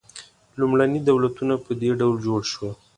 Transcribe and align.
لومړني 0.59 0.99
دولتونه 1.09 1.53
په 1.65 1.71
دې 1.81 1.89
ډول 1.99 2.15
جوړ 2.27 2.41
شول. 2.51 2.73